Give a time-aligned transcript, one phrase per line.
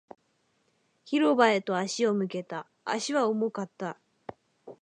[1.05, 2.65] 広場へと足を向けた。
[2.85, 3.99] 足は重かった。